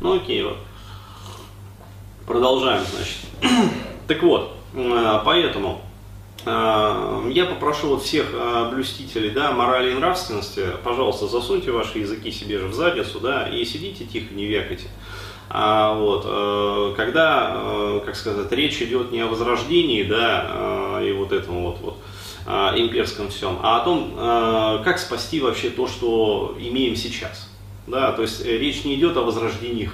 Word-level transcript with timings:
Ну 0.00 0.16
окей, 0.16 0.42
вот. 0.42 0.56
Продолжаем, 2.26 2.82
значит. 2.94 3.18
так 4.08 4.22
вот, 4.22 4.56
э, 4.72 5.20
поэтому 5.26 5.82
э, 6.46 7.30
я 7.32 7.44
попрошу 7.44 7.88
вот 7.88 8.02
всех 8.02 8.30
э, 8.32 8.70
блюстителей 8.72 9.30
да, 9.30 9.52
морали 9.52 9.90
и 9.90 9.94
нравственности, 9.94 10.64
пожалуйста, 10.82 11.26
засуньте 11.26 11.70
ваши 11.70 11.98
языки 11.98 12.30
себе 12.30 12.58
же 12.58 12.68
в 12.68 12.74
задницу, 12.74 13.20
да, 13.20 13.46
и 13.48 13.62
сидите 13.64 14.06
тихо, 14.06 14.32
не 14.32 14.46
векайте. 14.46 14.86
А, 15.52 15.94
вот, 15.94 16.94
когда, 16.94 18.00
как 18.06 18.14
сказать, 18.14 18.52
речь 18.52 18.80
идет 18.80 19.10
не 19.10 19.18
о 19.20 19.26
возрождении, 19.26 20.04
да, 20.04 21.00
и 21.02 21.10
вот 21.10 21.32
этом 21.32 21.64
вот, 21.64 21.78
вот 21.80 21.96
имперском 22.78 23.30
всем, 23.30 23.58
а 23.60 23.80
о 23.80 23.84
том, 23.84 24.14
как 24.84 25.00
спасти 25.00 25.40
вообще 25.40 25.70
то, 25.70 25.88
что 25.88 26.56
имеем 26.60 26.94
сейчас. 26.94 27.49
Да, 27.90 28.12
то 28.12 28.22
есть 28.22 28.44
речь 28.44 28.84
не 28.84 28.94
идет 28.94 29.16
о 29.16 29.22
возрождении, 29.22 29.90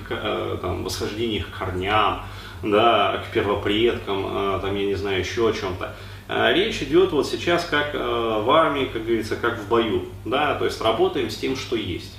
там, 0.60 0.84
восхождении 0.84 1.38
к 1.38 1.50
корням, 1.56 2.22
да, 2.62 3.24
к 3.26 3.32
первопредкам, 3.32 4.24
а, 4.26 4.58
там, 4.60 4.76
я 4.76 4.86
не 4.86 4.94
знаю, 4.94 5.20
еще 5.20 5.48
о 5.48 5.52
чем-то. 5.52 5.94
Речь 6.28 6.82
идет 6.82 7.12
вот 7.12 7.26
сейчас 7.26 7.64
как 7.64 7.94
в 7.94 8.50
армии, 8.50 8.90
как 8.92 9.04
говорится, 9.04 9.36
как 9.36 9.58
в 9.58 9.68
бою, 9.68 10.06
да, 10.24 10.56
то 10.56 10.64
есть 10.64 10.80
работаем 10.82 11.30
с 11.30 11.36
тем, 11.36 11.56
что 11.56 11.76
есть. 11.76 12.16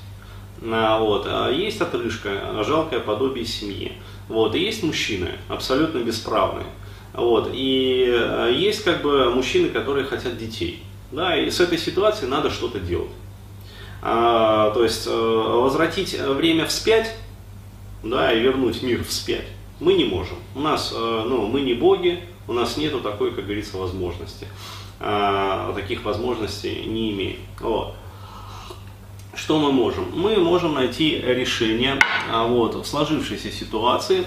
Вот. 0.62 1.28
Есть 1.54 1.82
отрыжка, 1.82 2.64
жалкое 2.64 3.00
подобие 3.00 3.46
семьи. 3.46 3.92
Вот. 4.28 4.56
И 4.56 4.60
есть 4.60 4.82
мужчины, 4.82 5.32
абсолютно 5.50 6.00
бесправные. 6.00 6.66
Вот. 7.14 7.52
И 7.54 8.50
есть 8.54 8.84
как 8.84 9.02
бы 9.02 9.30
мужчины, 9.30 9.70
которые 9.70 10.06
хотят 10.06 10.38
детей. 10.38 10.82
Да, 11.12 11.38
и 11.38 11.50
с 11.50 11.60
этой 11.60 11.78
ситуацией 11.78 12.32
надо 12.32 12.50
что-то 12.50 12.80
делать. 12.80 13.12
А, 14.10 14.72
то 14.72 14.84
есть 14.84 15.06
возвратить 15.06 16.18
время 16.18 16.66
вспять, 16.66 17.14
да, 18.04 18.32
и 18.32 18.40
вернуть 18.40 18.82
мир 18.82 19.04
вспять 19.04 19.48
мы 19.80 19.94
не 19.94 20.06
можем. 20.06 20.38
У 20.56 20.60
нас, 20.60 20.94
э, 20.96 21.24
ну, 21.26 21.48
мы 21.48 21.62
не 21.62 21.74
боги, 21.74 22.20
у 22.48 22.54
нас 22.54 22.78
нету 22.78 23.00
такой, 23.00 23.32
как 23.32 23.46
говорится, 23.46 23.78
возможности. 23.78 24.48
А, 25.00 25.74
таких 25.74 26.04
возможностей 26.04 26.86
не 26.86 27.12
имеем. 27.12 27.40
Вот. 27.60 27.94
Что 29.36 29.60
мы 29.60 29.72
можем? 29.72 30.06
Мы 30.16 30.38
можем 30.38 30.74
найти 30.74 31.20
решения 31.20 32.00
а, 32.32 32.48
вот, 32.48 32.74
в 32.74 32.86
сложившейся 32.86 33.52
ситуации, 33.52 34.26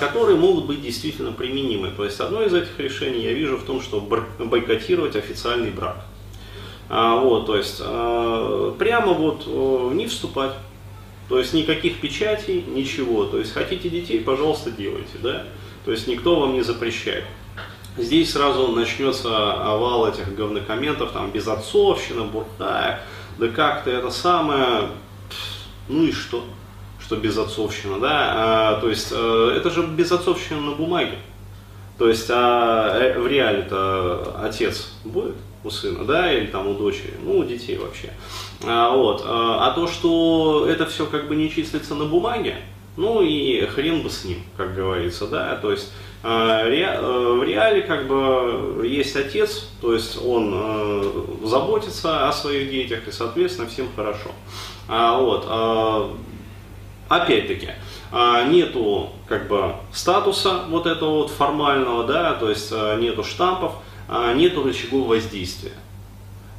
которые 0.00 0.36
могут 0.36 0.66
быть 0.66 0.82
действительно 0.82 1.30
применимы. 1.30 1.92
То 1.96 2.04
есть 2.04 2.18
одно 2.18 2.42
из 2.42 2.52
этих 2.52 2.76
решений 2.80 3.22
я 3.22 3.32
вижу 3.32 3.56
в 3.56 3.62
том, 3.62 3.80
что 3.80 4.00
бойкотировать 4.00 5.14
официальный 5.14 5.70
брак. 5.70 6.04
Вот, 6.92 7.46
то 7.46 7.56
есть 7.56 7.78
прямо 7.78 9.14
вот 9.14 9.46
не 9.94 10.06
вступать 10.06 10.52
то 11.32 11.38
есть 11.38 11.54
никаких 11.54 11.98
печатей, 11.98 12.62
ничего. 12.68 13.24
То 13.24 13.38
есть 13.38 13.54
хотите 13.54 13.88
детей, 13.88 14.20
пожалуйста, 14.20 14.70
делайте, 14.70 15.16
да. 15.22 15.44
То 15.86 15.90
есть 15.90 16.06
никто 16.06 16.38
вам 16.38 16.52
не 16.52 16.60
запрещает. 16.60 17.24
Здесь 17.96 18.32
сразу 18.32 18.68
начнется 18.68 19.52
овал 19.54 20.06
этих 20.06 20.34
говнокомментов, 20.34 21.12
там, 21.12 21.30
безотцовщина, 21.30 22.24
бурда, 22.24 23.00
да 23.38 23.48
как-то 23.48 23.90
это 23.90 24.10
самое, 24.10 24.88
ну 25.88 26.04
и 26.04 26.12
что, 26.12 26.44
что 27.00 27.16
безотцовщина, 27.16 27.98
да, 27.98 28.32
а, 28.34 28.80
то 28.80 28.90
есть 28.90 29.08
э, 29.10 29.54
это 29.56 29.70
же 29.70 29.86
безотцовщина 29.86 30.60
на 30.60 30.72
бумаге, 30.72 31.18
то 31.98 32.08
есть 32.08 32.28
а 32.30 32.98
э, 32.98 33.18
в 33.18 33.26
реале-то 33.26 34.36
отец 34.42 34.92
будет 35.04 35.36
у 35.64 35.70
сына, 35.70 36.04
да, 36.04 36.32
или 36.32 36.46
там 36.46 36.68
у 36.68 36.74
дочери, 36.74 37.14
ну, 37.22 37.38
у 37.38 37.44
детей 37.44 37.76
вообще. 37.78 38.10
А, 38.64 38.94
вот. 38.96 39.22
А, 39.24 39.68
а 39.68 39.74
то, 39.74 39.86
что 39.86 40.66
это 40.68 40.86
все 40.86 41.06
как 41.06 41.28
бы 41.28 41.36
не 41.36 41.50
числится 41.50 41.94
на 41.94 42.04
бумаге, 42.06 42.56
ну 42.96 43.22
и 43.22 43.64
хрен 43.66 44.02
бы 44.02 44.10
с 44.10 44.24
ним, 44.24 44.42
как 44.56 44.74
говорится, 44.74 45.26
да, 45.26 45.56
то 45.56 45.70
есть 45.70 45.92
а, 46.22 46.66
э, 46.68 47.32
в 47.32 47.42
реале 47.42 47.82
как 47.82 48.06
бы 48.06 48.86
есть 48.86 49.16
отец, 49.16 49.68
то 49.80 49.92
есть 49.92 50.22
он 50.22 50.52
э, 50.54 51.24
заботится 51.44 52.28
о 52.28 52.32
своих 52.32 52.70
детях 52.70 53.08
и, 53.08 53.12
соответственно, 53.12 53.68
всем 53.68 53.88
хорошо. 53.96 54.30
А, 54.88 55.18
вот, 55.18 55.44
а, 55.48 56.16
опять-таки, 57.16 57.70
а, 58.10 58.44
нету 58.44 59.10
как 59.28 59.48
бы 59.48 59.74
статуса 59.92 60.64
вот 60.68 60.86
этого 60.86 61.16
вот 61.16 61.30
формального, 61.30 62.04
да, 62.04 62.34
то 62.34 62.48
есть 62.48 62.70
а, 62.72 62.96
нету 62.96 63.22
штампов, 63.24 63.72
а, 64.08 64.32
нету 64.34 64.62
рычагов 64.62 65.06
воздействия. 65.06 65.72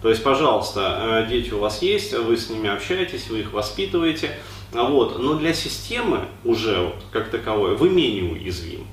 То 0.02 0.09
есть, 0.09 0.22
пожалуйста, 0.22 1.25
дети 1.30 1.53
у 1.53 1.59
вас 1.59 1.81
есть, 1.81 2.13
вы 2.13 2.36
с 2.36 2.50
ними 2.50 2.69
общаетесь, 2.69 3.30
вы 3.30 3.40
их 3.40 3.53
воспитываете, 3.53 4.38
вот, 4.74 5.18
но 5.18 5.36
для 5.36 5.53
системы 5.53 6.25
уже 6.44 6.78
вот, 6.78 6.96
как 7.12 7.30
таковой 7.30 7.78
вы 7.78 7.90
менее 7.90 8.34
уязвимы. 8.34 8.86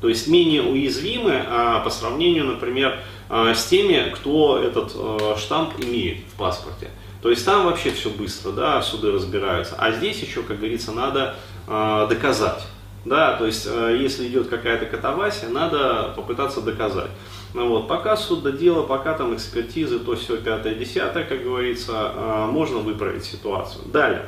То 0.00 0.08
есть 0.08 0.28
менее 0.28 0.62
уязвимы 0.62 1.42
а, 1.46 1.80
по 1.80 1.90
сравнению, 1.90 2.44
например, 2.44 3.00
а, 3.28 3.54
с 3.54 3.66
теми, 3.66 4.10
кто 4.14 4.58
этот 4.58 4.92
а, 4.94 5.36
штамп 5.36 5.72
имеет 5.80 6.18
в 6.32 6.36
паспорте. 6.36 6.90
То 7.22 7.30
есть 7.30 7.44
там 7.44 7.66
вообще 7.66 7.90
все 7.90 8.10
быстро, 8.10 8.52
да, 8.52 8.80
суды 8.82 9.10
разбираются. 9.10 9.74
А 9.76 9.90
здесь 9.92 10.20
еще, 10.22 10.42
как 10.42 10.58
говорится, 10.58 10.92
надо 10.92 11.34
э, 11.66 12.06
доказать. 12.08 12.64
Да, 13.04 13.36
то 13.36 13.46
есть, 13.46 13.66
э, 13.66 13.96
если 14.00 14.26
идет 14.28 14.48
какая-то 14.48 14.86
катавасия, 14.86 15.48
надо 15.48 16.12
попытаться 16.14 16.60
доказать. 16.60 17.10
Ну, 17.54 17.68
вот, 17.68 17.88
пока 17.88 18.16
суд 18.16 18.42
до 18.42 18.52
дела, 18.52 18.82
пока 18.82 19.14
там 19.14 19.34
экспертизы, 19.34 19.98
то 19.98 20.14
все 20.14 20.36
пятое, 20.36 20.74
десятое, 20.74 21.24
как 21.24 21.42
говорится, 21.42 22.12
э, 22.14 22.46
можно 22.50 22.78
выправить 22.78 23.24
ситуацию. 23.24 23.84
Далее, 23.86 24.26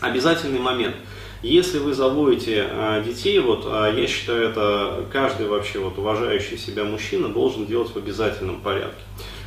обязательный 0.00 0.58
момент. 0.58 0.96
Если 1.42 1.78
вы 1.78 1.94
заводите 1.94 2.66
э, 2.68 3.02
детей, 3.06 3.38
вот, 3.38 3.64
э, 3.64 3.94
я 3.96 4.06
считаю, 4.08 4.48
это 4.48 5.04
каждый 5.12 5.46
вообще 5.46 5.78
вот, 5.78 5.96
уважающий 5.96 6.58
себя 6.58 6.84
мужчина 6.84 7.28
должен 7.28 7.64
делать 7.64 7.90
в 7.90 7.96
обязательном 7.96 8.60
порядке. 8.60 9.00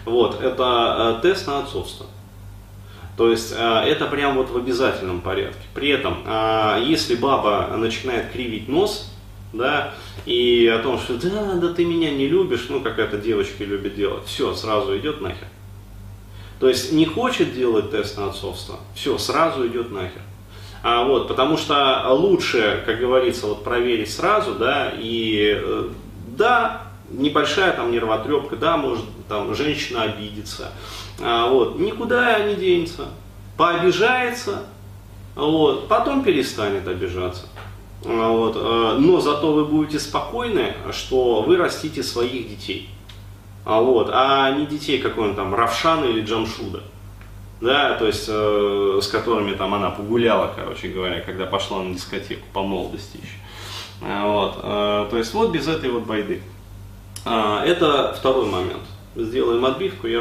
Вот, 0.05 0.41
это 0.41 1.17
э, 1.19 1.21
тест 1.21 1.47
на 1.47 1.59
отцовство. 1.59 2.05
То 3.17 3.29
есть 3.29 3.53
э, 3.55 3.83
это 3.85 4.05
прям 4.05 4.35
вот 4.35 4.49
в 4.49 4.57
обязательном 4.57 5.21
порядке. 5.21 5.61
При 5.73 5.89
этом, 5.89 6.23
э, 6.25 6.83
если 6.85 7.15
баба 7.15 7.73
начинает 7.77 8.31
кривить 8.31 8.67
нос, 8.67 9.11
да, 9.53 9.93
и 10.25 10.67
о 10.67 10.79
том, 10.79 10.97
что 10.97 11.15
да, 11.15 11.55
да 11.55 11.73
ты 11.73 11.85
меня 11.85 12.11
не 12.11 12.27
любишь, 12.27 12.67
ну 12.69 12.81
как 12.81 12.99
это 12.99 13.17
девочки 13.17 13.63
любят 13.63 13.95
делать, 13.95 14.25
все, 14.25 14.53
сразу 14.53 14.97
идет 14.97 15.21
нахер. 15.21 15.47
То 16.59 16.69
есть 16.69 16.91
не 16.91 17.05
хочет 17.05 17.53
делать 17.53 17.91
тест 17.91 18.17
на 18.17 18.27
отцовство, 18.27 18.79
все, 18.95 19.17
сразу 19.17 19.67
идет 19.67 19.91
нахер. 19.91 20.21
А, 20.83 21.03
вот, 21.03 21.27
потому 21.27 21.57
что 21.57 22.07
лучше, 22.09 22.81
как 22.85 22.99
говорится, 22.99 23.47
вот 23.47 23.63
проверить 23.63 24.11
сразу, 24.11 24.55
да, 24.55 24.91
и 24.97 25.59
э, 25.61 25.89
да, 26.37 26.90
небольшая 27.13 27.73
там 27.73 27.91
нервотрепка, 27.91 28.55
да, 28.55 28.77
может 28.77 29.05
там 29.27 29.53
женщина 29.55 30.03
обидится, 30.03 30.71
а, 31.19 31.49
вот, 31.49 31.79
никуда 31.79 32.39
не 32.39 32.55
денется, 32.55 33.09
пообижается, 33.57 34.63
вот, 35.35 35.87
потом 35.87 36.23
перестанет 36.23 36.87
обижаться. 36.87 37.47
А, 38.05 38.29
вот, 38.31 38.53
а, 38.57 38.97
но 38.97 39.19
зато 39.19 39.51
вы 39.53 39.65
будете 39.65 39.99
спокойны, 39.99 40.73
что 40.91 41.41
вы 41.43 41.57
растите 41.57 42.03
своих 42.03 42.49
детей. 42.49 42.89
А, 43.65 43.79
вот, 43.79 44.09
а 44.11 44.51
не 44.51 44.65
детей 44.65 44.99
какой-нибудь 44.99 45.37
там 45.37 45.53
Равшана 45.53 46.05
или 46.05 46.21
Джамшуда. 46.21 46.81
Да, 47.61 47.93
то 47.93 48.07
есть 48.07 48.25
э, 48.27 48.99
с 49.03 49.07
которыми 49.07 49.53
там 49.53 49.75
она 49.75 49.91
погуляла, 49.91 50.51
короче 50.55 50.87
говоря, 50.87 51.21
когда 51.21 51.45
пошла 51.45 51.83
на 51.83 51.93
дискотеку 51.93 52.41
по 52.53 52.63
молодости 52.63 53.17
еще. 53.17 53.37
А, 54.01 54.25
вот, 54.25 54.59
э, 54.63 55.07
то 55.11 55.17
есть 55.17 55.31
вот 55.35 55.51
без 55.51 55.67
этой 55.67 55.91
вот 55.91 56.05
байды. 56.05 56.41
А, 57.25 57.63
это 57.65 58.13
второй 58.17 58.47
момент. 58.47 58.83
Сделаем 59.15 59.65
отбивку, 59.65 60.07
я 60.07 60.19